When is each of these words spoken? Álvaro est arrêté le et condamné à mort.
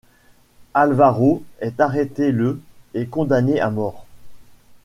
Álvaro 0.73 1.43
est 1.59 1.79
arrêté 1.79 2.31
le 2.31 2.59
et 2.95 3.05
condamné 3.05 3.59
à 3.61 3.69
mort. 3.69 4.07